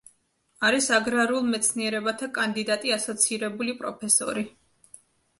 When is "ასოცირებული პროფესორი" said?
2.95-4.45